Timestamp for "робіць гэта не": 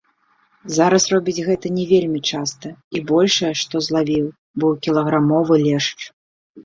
1.15-1.83